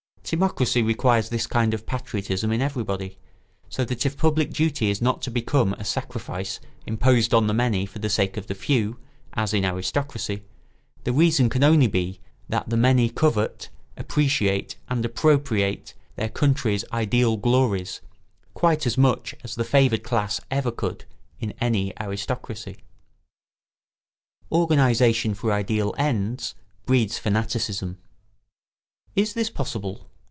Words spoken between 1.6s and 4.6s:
of patriotism in everybody; so that if public